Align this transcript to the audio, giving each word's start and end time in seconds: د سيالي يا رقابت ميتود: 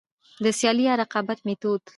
د 0.43 0.45
سيالي 0.57 0.83
يا 0.87 0.93
رقابت 1.01 1.39
ميتود: 1.47 1.81